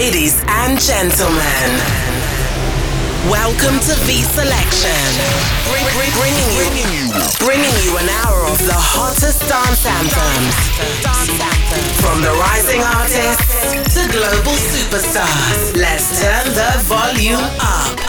[0.00, 1.68] Ladies and gentlemen,
[3.28, 4.96] welcome to V Selection.
[5.68, 7.12] Bring, bring, bringing, you,
[7.44, 10.56] bringing you an hour of the hottest dance anthems.
[12.00, 15.76] From the rising artists to global superstars.
[15.76, 18.00] Let's turn the volume up.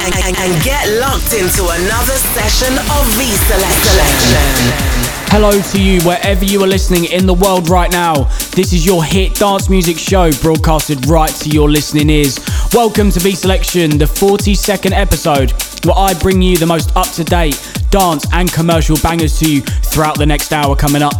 [0.00, 4.93] And, and, and get locked into another session of V Selection.
[5.36, 8.22] Hello to you wherever you are listening in the world right now.
[8.54, 12.38] This is your hit dance music show broadcasted right to your listening ears.
[12.72, 15.50] Welcome to V Selection, the 42nd episode,
[15.84, 17.60] where I bring you the most up to date
[17.90, 21.14] dance and commercial bangers to you throughout the next hour coming up.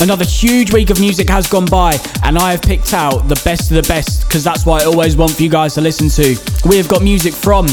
[0.00, 3.72] Another huge week of music has gone by, and I have picked out the best
[3.72, 6.36] of the best because that's what I always want for you guys to listen to.
[6.68, 7.66] We have got music from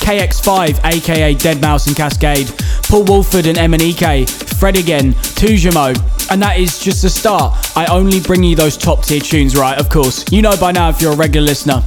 [0.00, 4.28] KX5, aka Deadmau5 and Kaskade, Paul Woolford and MNEK,
[4.58, 5.94] Fred again, Tujamo,
[6.30, 7.56] and that is just the start.
[7.76, 9.78] I only bring you those top tier tunes, right?
[9.78, 10.30] Of course.
[10.32, 11.82] You know by now if you're a regular listener.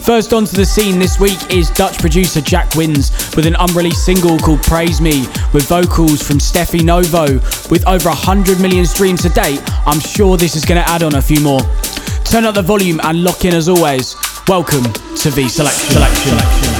[0.00, 4.38] First onto the scene this week is Dutch producer Jack Wins with an unreleased single
[4.38, 5.20] called Praise Me
[5.52, 7.34] with vocals from Steffi Novo.
[7.70, 11.14] With over 100 million streams to date, I'm sure this is going to add on
[11.14, 11.60] a few more.
[12.24, 14.16] Turn up the volume and lock in as always.
[14.48, 15.92] Welcome to V Selection.
[15.92, 16.79] Selection.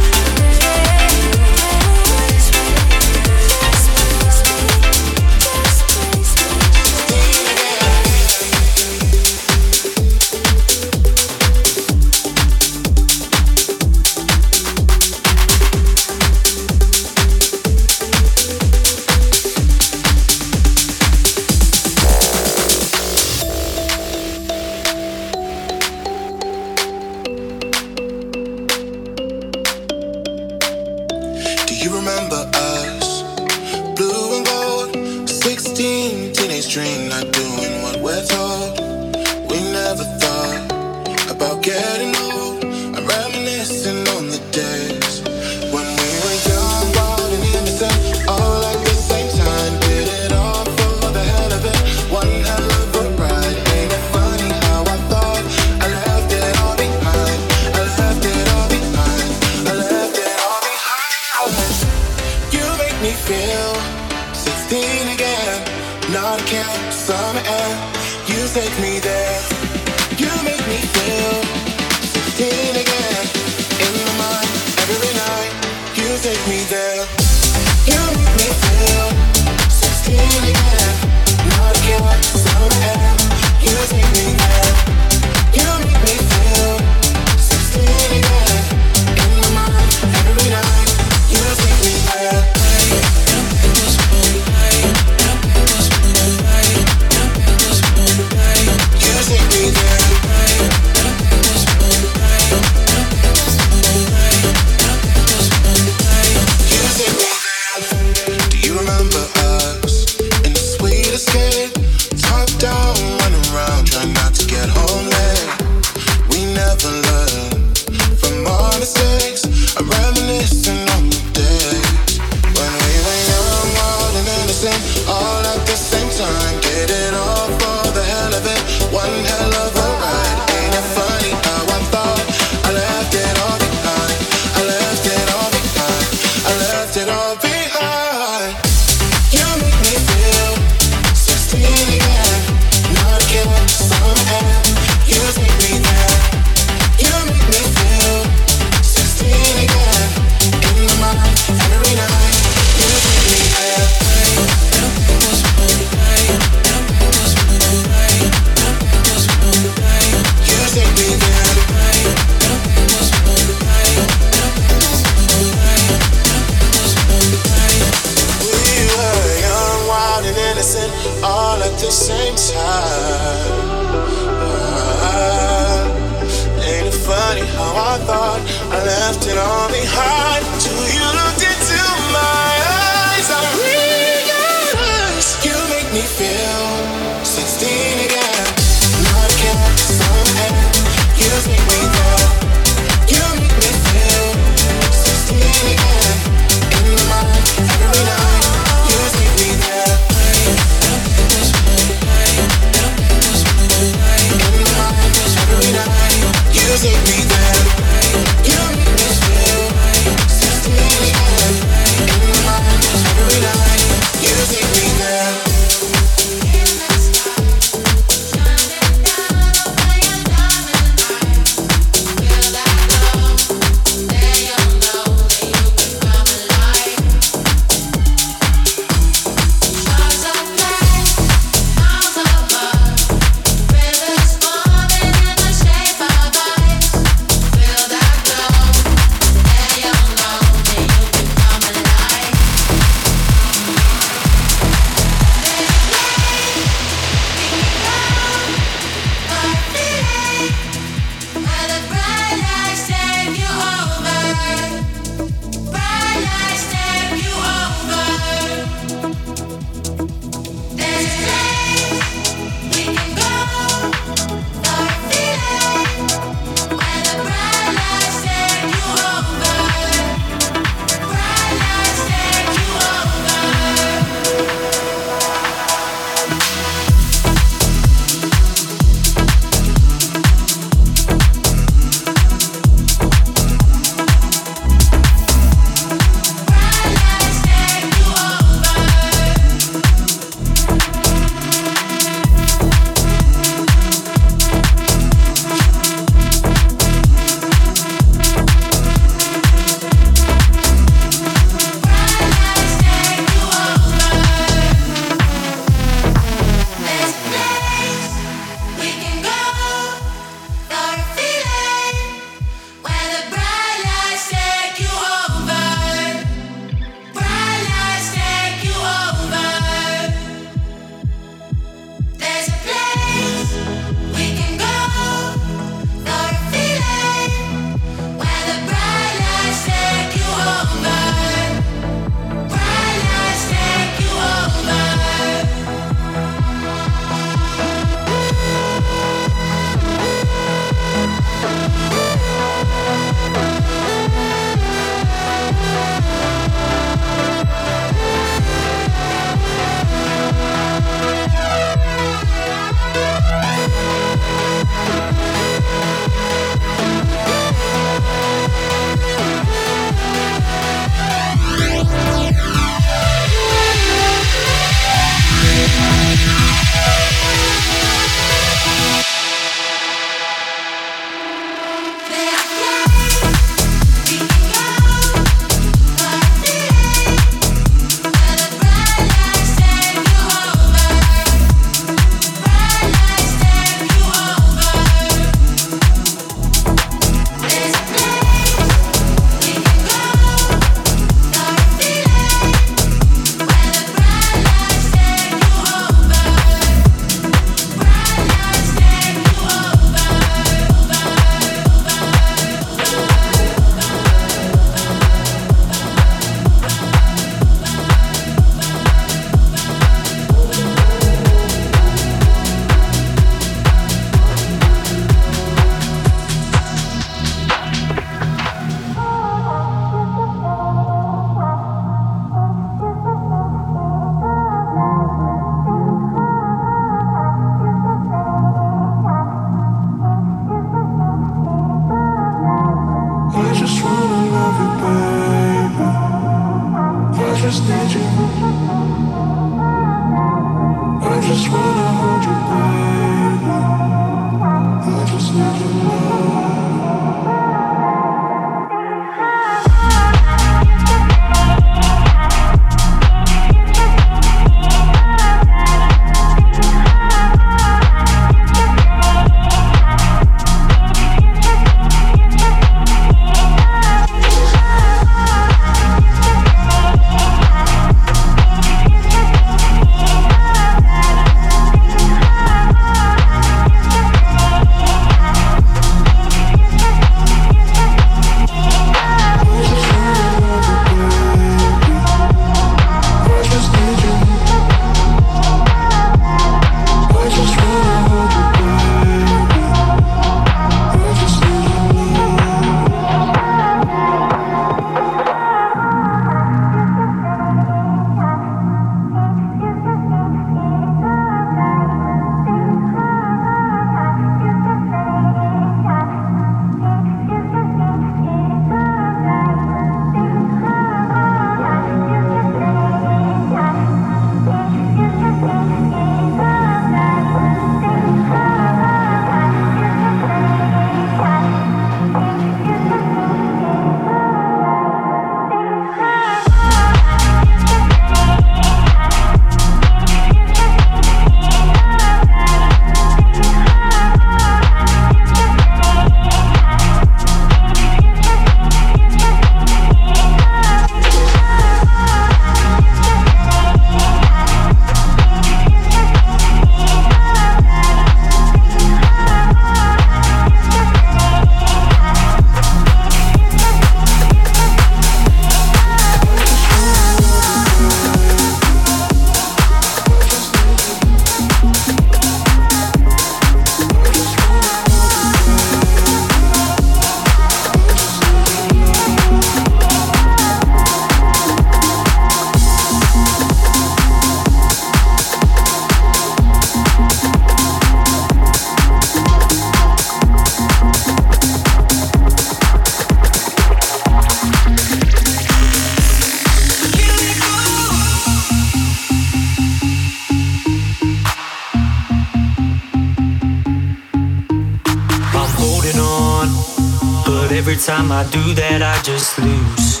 [597.54, 600.00] every time I do that, I just lose.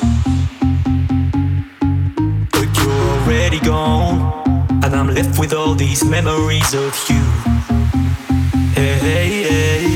[2.50, 4.18] But you're already gone,
[4.82, 7.22] and I'm left with all these memories of you.
[8.74, 9.86] Hey, hey, hey.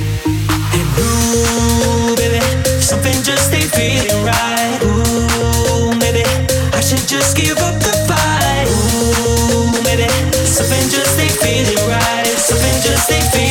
[0.76, 2.40] And ooh, baby,
[2.80, 4.78] something just ain't feeling right.
[4.84, 6.22] Ooh, maybe
[6.78, 8.68] I should just give up the fight.
[8.70, 10.06] Ooh, maybe
[10.46, 12.26] something just ain't feeling right.
[12.38, 13.47] Something just ain't feeling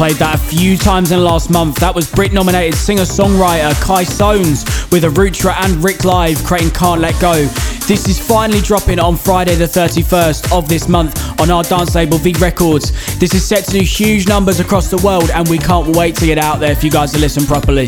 [0.00, 1.76] played that a few times in the last month.
[1.76, 7.02] That was Brit nominated singer songwriter Kai Soanes with Arutra and Rick Live creating Can't
[7.02, 7.34] Let Go.
[7.84, 12.16] This is finally dropping on Friday, the 31st of this month on our dance label
[12.16, 12.92] V Records.
[13.18, 16.24] This is set to do huge numbers across the world, and we can't wait to
[16.24, 17.84] get out there for you guys to listen properly.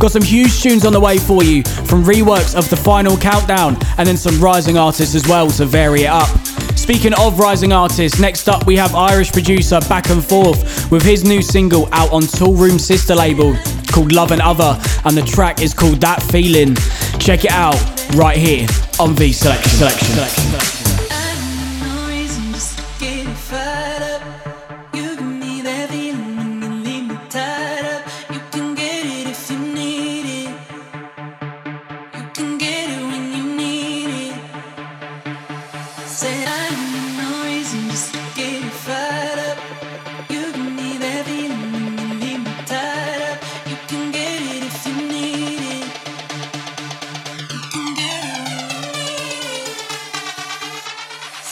[0.00, 3.76] Got some huge tunes on the way for you from reworks of the final countdown
[3.96, 6.47] and then some rising artists as well to vary it up.
[6.78, 11.22] Speaking of rising artists, next up we have Irish producer Back and Forth with his
[11.22, 13.54] new single out on Toolroom sister label
[13.92, 16.76] called Love and Other, and the track is called That Feeling.
[17.18, 17.76] Check it out
[18.14, 18.66] right here
[18.98, 19.70] on V Selection.
[19.70, 20.06] Selection.
[20.06, 20.77] Selection.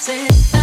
[0.07, 0.56] dancing.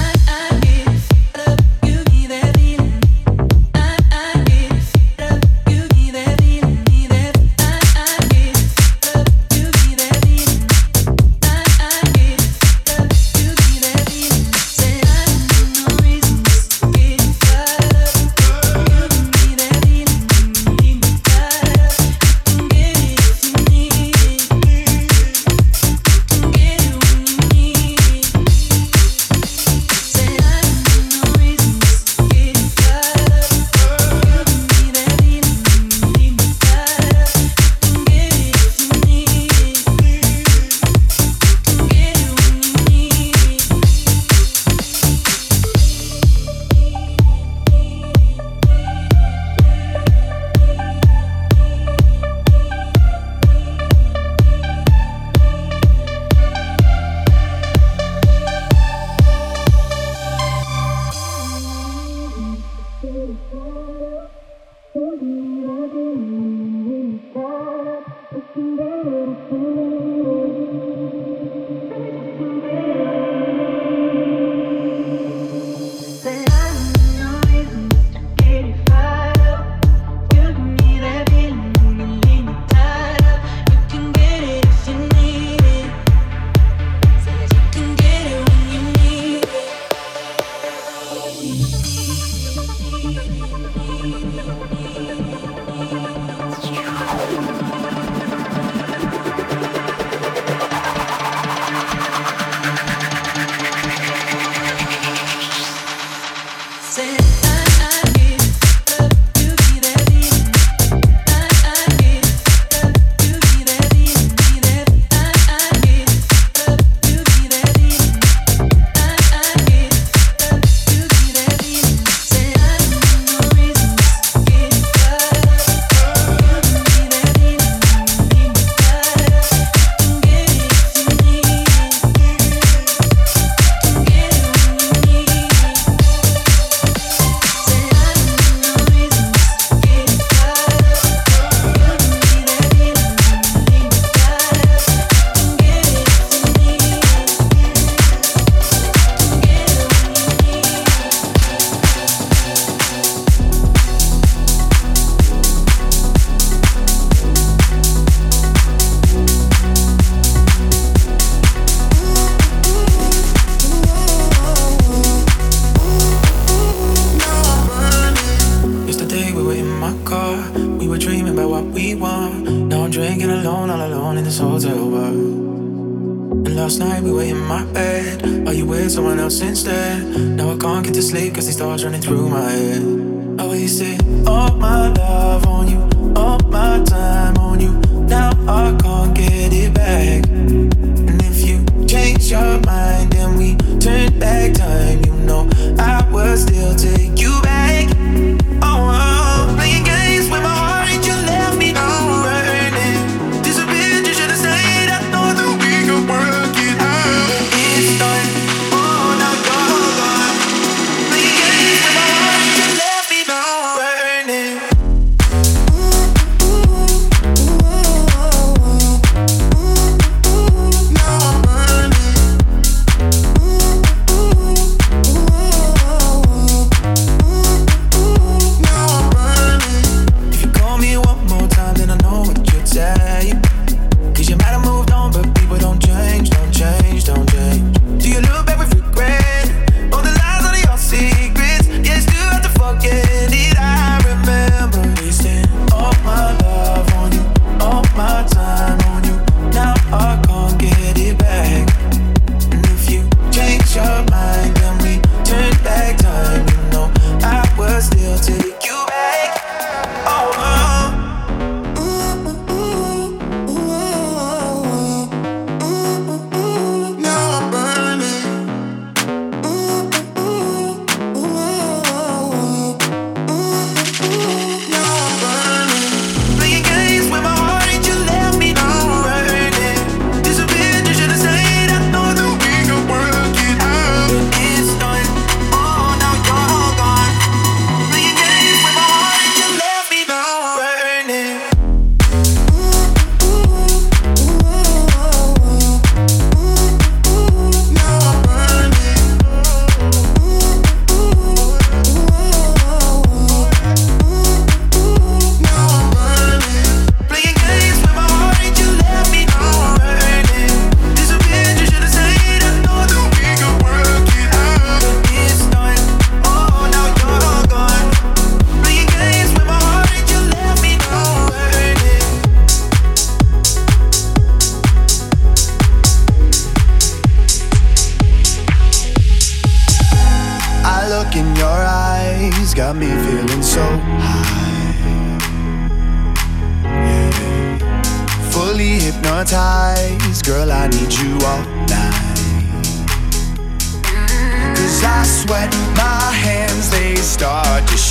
[181.83, 182.22] running through.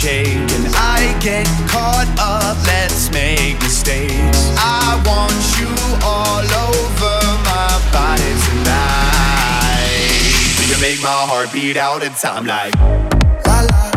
[0.03, 2.57] shade and I get caught up.
[2.67, 4.51] Let's make mistakes.
[4.59, 5.71] I want you
[6.03, 10.03] all over my body tonight.
[10.57, 12.75] So you make my heart beat out in time like
[13.47, 13.92] la la.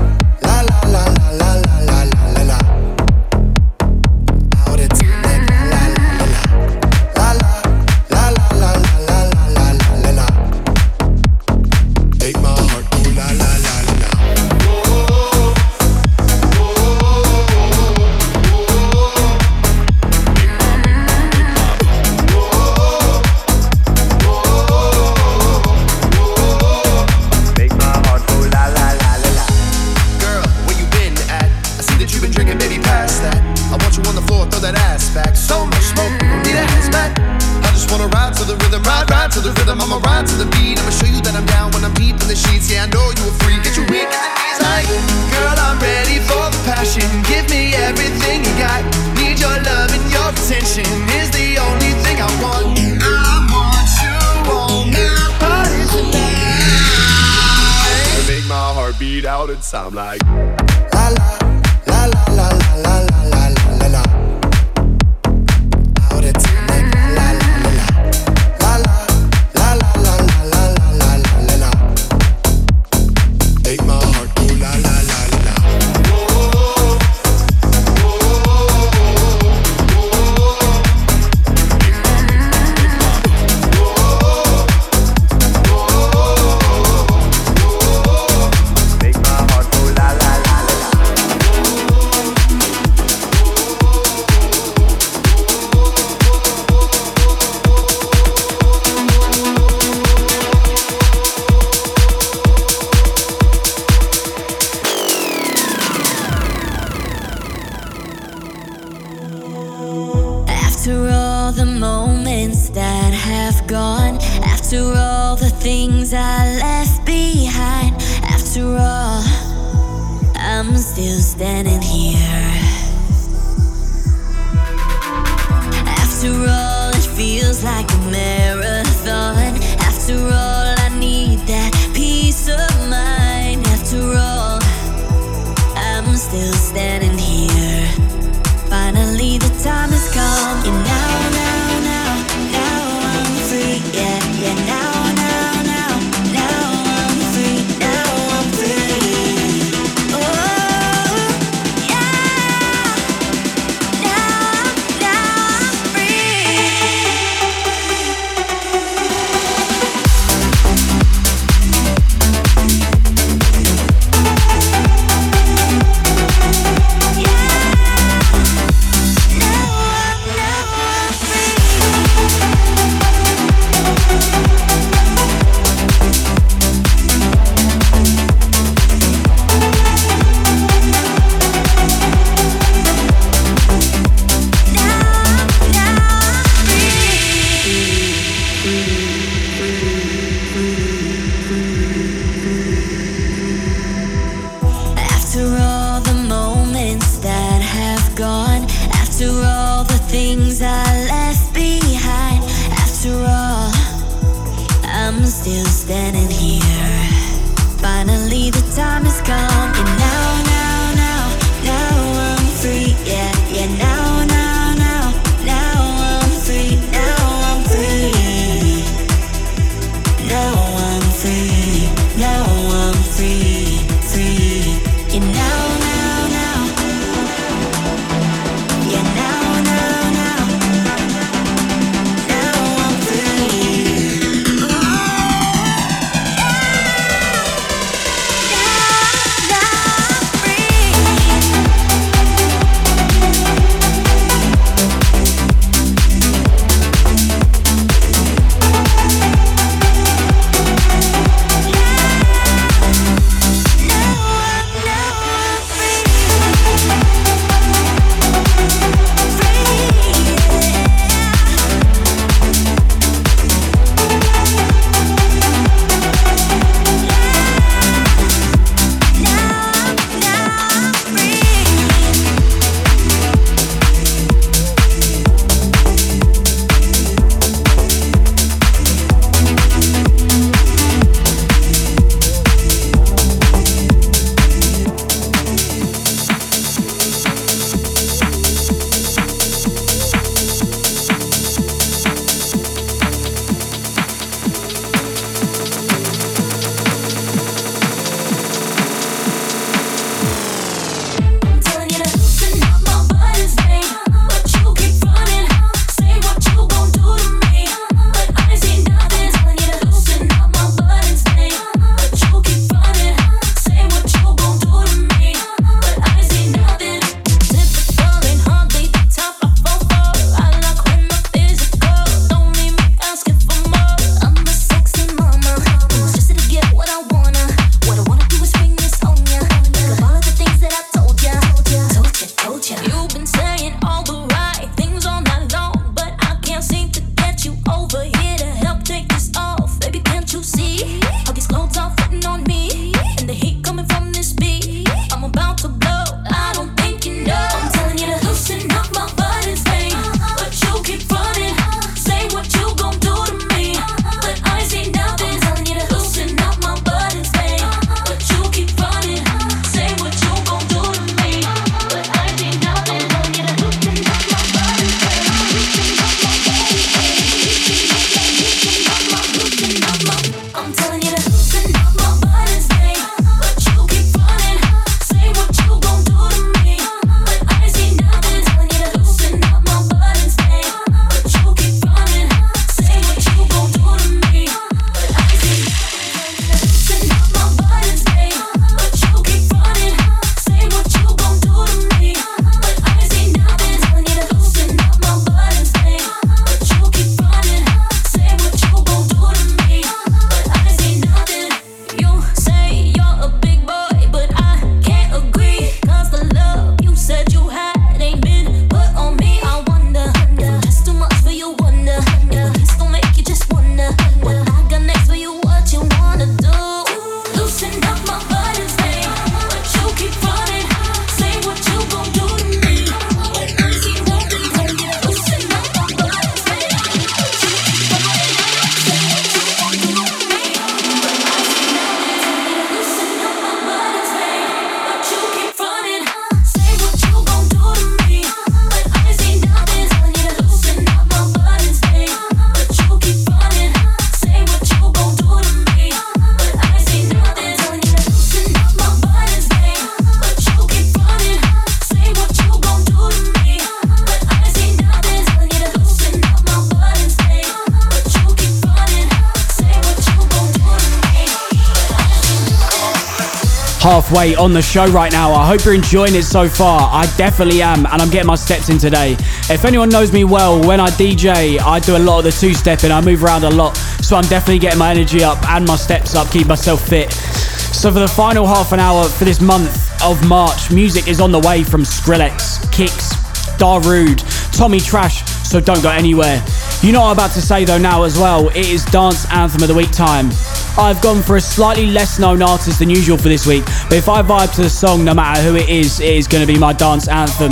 [463.86, 465.32] Halfway on the show right now.
[465.32, 466.89] I hope you're enjoying it so far.
[466.91, 469.12] I definitely am, and I'm getting my steps in today.
[469.48, 472.56] If anyone knows me well, when I DJ, I do a lot of the two
[472.56, 475.76] stepping, I move around a lot, so I'm definitely getting my energy up and my
[475.76, 477.12] steps up, keep myself fit.
[477.12, 481.32] So, for the final half an hour for this month of March, music is on
[481.32, 483.13] the way from Skrillex, Kicks,
[483.60, 486.43] Darude, Tommy Trash, so don't go anywhere.
[486.82, 489.62] You know what I'm about to say though now as well, it is Dance Anthem
[489.62, 490.32] of the Week time.
[490.77, 494.09] I've gone for a slightly less known artist than usual for this week, but if
[494.09, 496.59] I vibe to the song, no matter who it is, it is going to be
[496.59, 497.51] my dance anthem.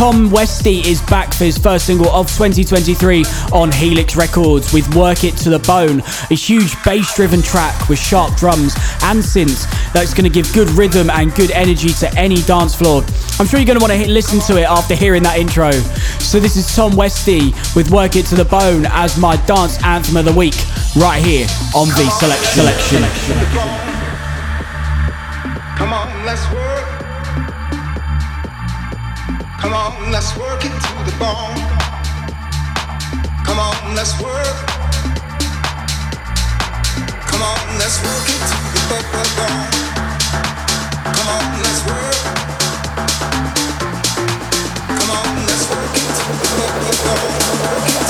[0.00, 5.24] Tom Westy is back for his first single of 2023 on Helix Records with Work
[5.24, 10.14] It to the Bone, a huge bass driven track with sharp drums and synths that's
[10.14, 13.02] going to give good rhythm and good energy to any dance floor.
[13.38, 15.70] I'm sure you're going to want to listen to it after hearing that intro.
[15.70, 20.16] So, this is Tom Westy with Work It to the Bone as my dance anthem
[20.16, 20.56] of the week
[20.96, 23.02] right here on the Select Selection.
[25.76, 26.89] Come on, let's work.
[29.60, 31.54] Come on, let's work it to the bone.
[33.44, 34.56] Come on, let's work.
[37.28, 39.00] Come on, let's work it to the
[39.36, 39.68] bone.
[41.14, 42.20] Come on, let's work.
[44.98, 46.32] Come on, let's work it to
[46.86, 48.09] the bone.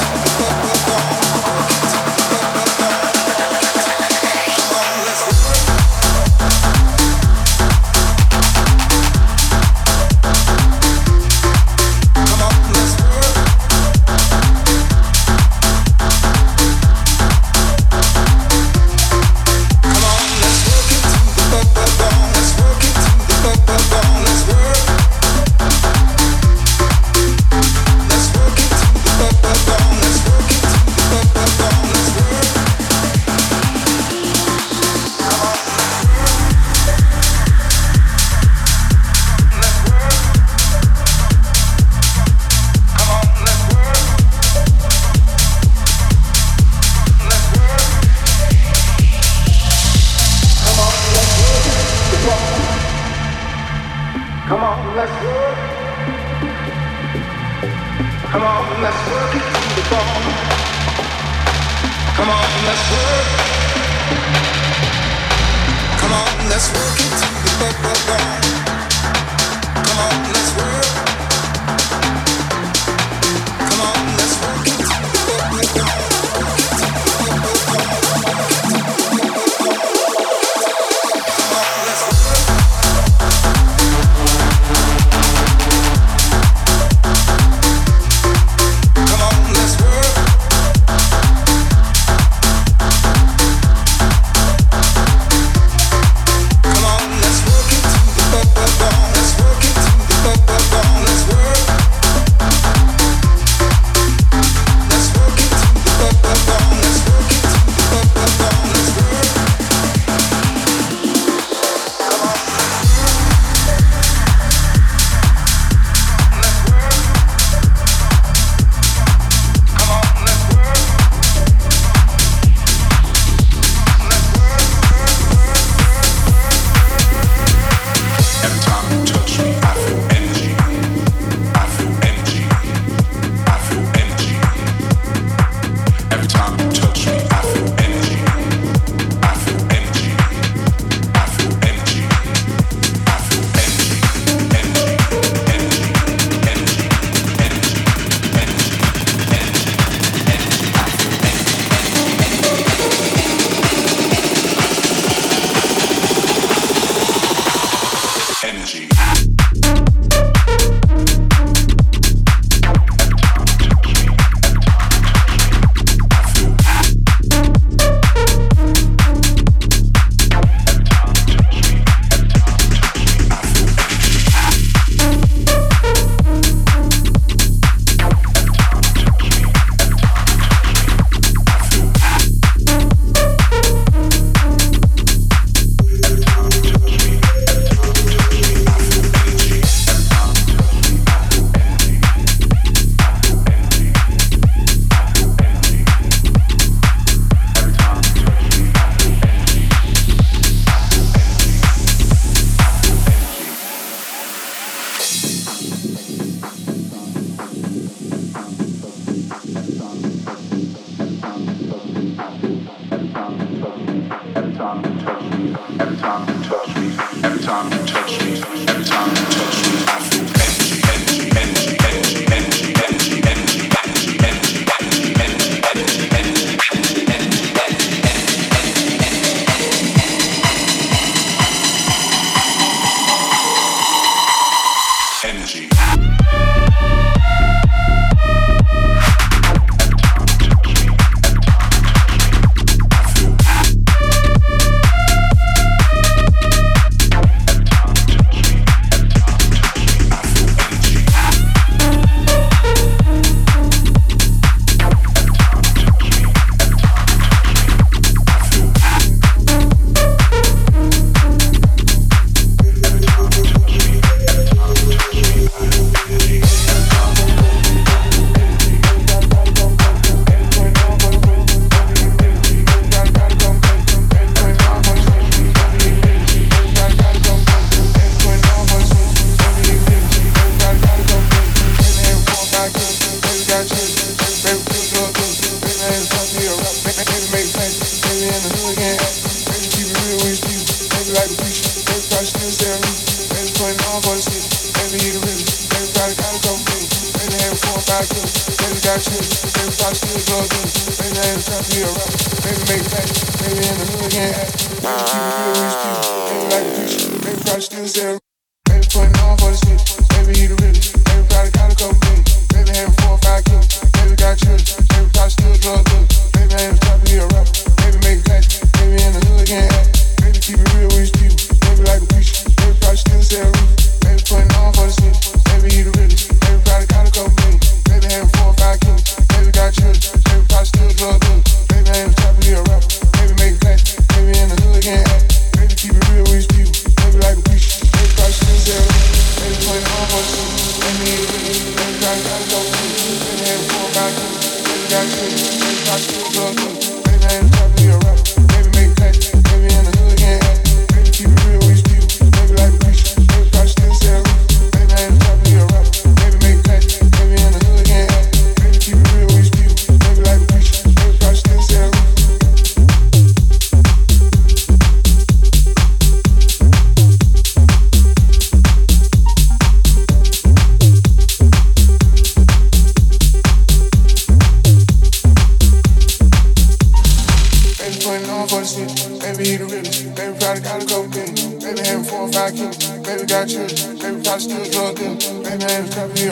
[384.30, 385.18] I'm still drunken.
[385.18, 386.30] Baby, I'm trying to be.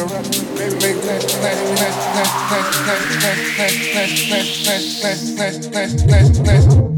[0.54, 6.44] Baby, baby, that, that, that, that, that, that, that, that, that, that, that, that, that,
[6.44, 6.97] that.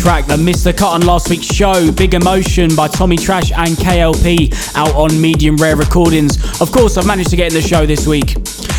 [0.00, 3.76] track that missed the cut on last week's show, Big Emotion by Tommy Trash and
[3.76, 6.38] KLP, out on Medium Rare Recordings.
[6.62, 8.34] Of course, I've managed to get in the show this week.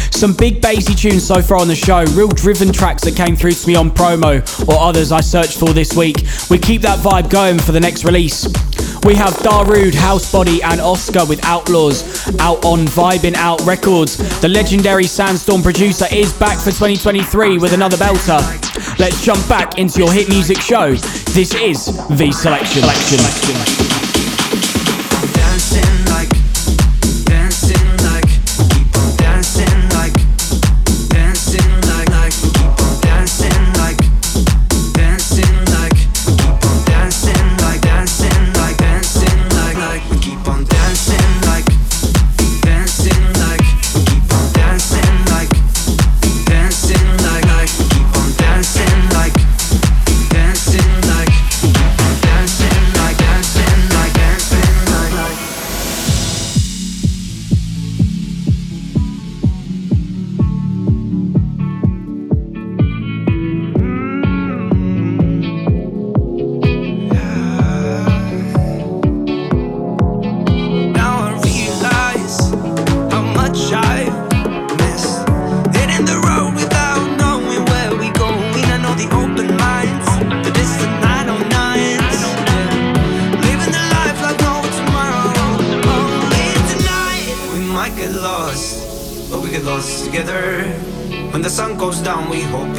[0.10, 3.52] Some big bassy tunes so far on the show, real driven tracks that came through
[3.52, 6.18] to me on promo or others I searched for this week.
[6.50, 8.48] We keep that vibe going for the next release.
[9.04, 12.04] We have Darude, Housebody, and Oscar with Outlaws
[12.40, 14.18] out on Vibin' Out Records.
[14.42, 18.42] The legendary Sandstorm producer is back for 2023 with another belter.
[19.02, 20.94] Let's jump back into your hit music show.
[21.34, 22.84] This is V Selection.
[22.84, 23.18] Selection.
[23.18, 23.81] dancing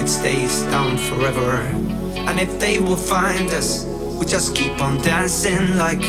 [0.03, 1.63] it stays down forever.
[2.29, 3.85] And if they will find us,
[4.19, 6.03] we just keep on dancing like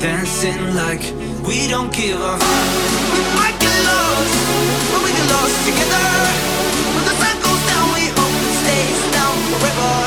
[0.00, 1.02] dancing like
[1.46, 2.40] we don't give up.
[3.14, 4.36] We might get lost,
[4.90, 6.08] but we get lost together.
[6.94, 10.05] When the sun goes down, we hope it stays down forever.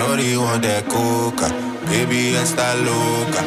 [0.00, 1.52] Shorty want that coca,
[1.84, 3.44] baby esta loca.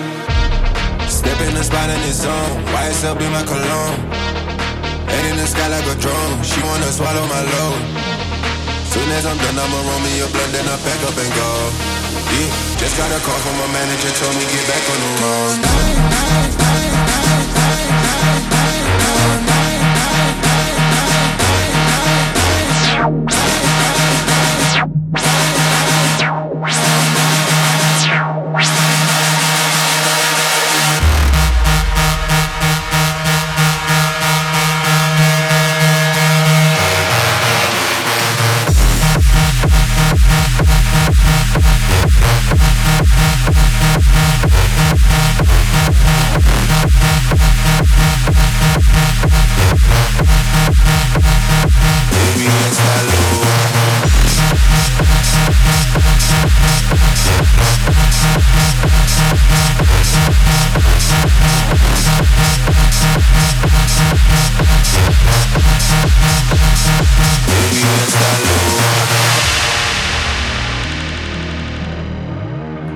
[1.10, 3.98] Step in the spot in the zone, YSL my cologne.
[5.10, 7.82] Head in the sky like a drone, she wanna swallow my load.
[8.86, 11.50] Soon as I'm done, I'ma roll me a blunt, then I pack up and go.
[12.30, 15.58] Yeah, just got a call from my manager, told me get back on the road.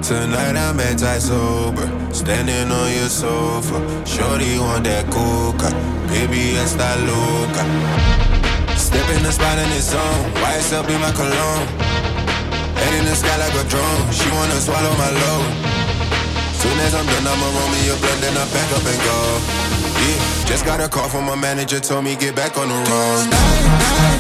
[0.07, 1.83] Tonight I'm anti-sober,
[2.13, 3.75] standing on your sofa.
[4.07, 5.67] Shorty want that coca,
[6.07, 7.67] baby esta loca.
[8.79, 11.67] Step in the spot in its zone, YSL be my cologne.
[12.79, 15.51] Head in the sky like a drone, she wanna swallow my load.
[16.55, 19.19] Soon as I'm done, I'ma roll me a blunt, then I pack up and go.
[20.07, 24.16] Yeah, just got a call from my manager, told me get back on the road.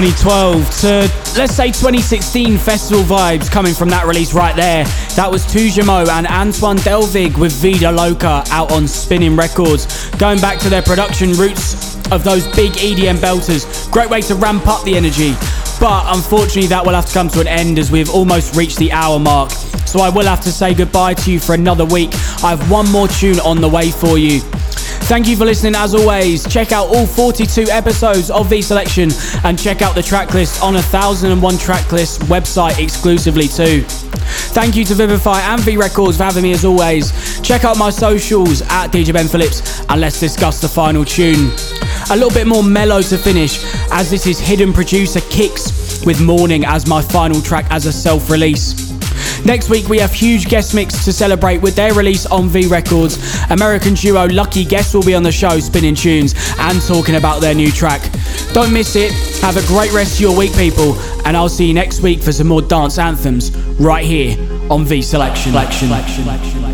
[0.00, 0.88] 2012 to
[1.36, 4.84] let's say 2016 festival vibes coming from that release right there.
[5.16, 10.08] That was Tujamo and Antoine Delvig with Vida Loca out on Spinnin' Records.
[10.10, 13.90] Going back to their production roots of those big EDM belters.
[13.90, 15.32] Great way to ramp up the energy.
[15.80, 18.92] But unfortunately, that will have to come to an end as we've almost reached the
[18.92, 19.50] hour mark.
[19.50, 22.10] So I will have to say goodbye to you for another week.
[22.44, 24.42] I have one more tune on the way for you.
[25.08, 26.46] Thank you for listening as always.
[26.46, 29.08] Check out all 42 episodes of V Selection
[29.42, 33.84] and check out the track list on a 1001 Tracklist website exclusively too.
[34.52, 37.40] Thank you to Vivifier and V Records for having me as always.
[37.40, 41.52] Check out my socials at DJ Ben Phillips and let's discuss the final tune.
[42.10, 46.66] A little bit more mellow to finish as this is hidden producer Kicks with Morning
[46.66, 48.87] as my final track as a self release.
[49.48, 53.16] Next week, we have huge guest mix to celebrate with their release on V Records.
[53.48, 57.54] American duo Lucky Guest will be on the show spinning tunes and talking about their
[57.54, 58.12] new track.
[58.52, 59.10] Don't miss it.
[59.40, 62.30] Have a great rest of your week, people, and I'll see you next week for
[62.30, 64.36] some more dance anthems right here
[64.70, 65.52] on V Selection.
[65.52, 65.88] Selection.
[65.88, 66.67] We